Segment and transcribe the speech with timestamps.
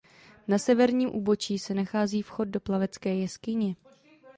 [0.47, 3.75] Na severním úbočí se nachází vchod do Plavecké jeskyně.